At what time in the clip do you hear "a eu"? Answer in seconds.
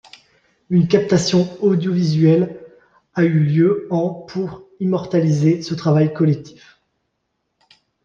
3.13-3.39